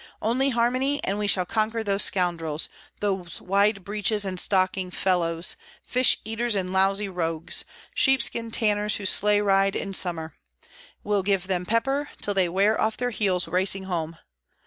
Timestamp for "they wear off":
12.33-12.97